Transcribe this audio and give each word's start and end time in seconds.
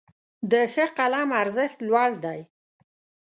د 0.51 0.53
ښه 0.73 0.85
قلم 0.97 1.29
ارزښت 1.41 1.77
لوړ 1.87 2.11
دی. 2.25 2.39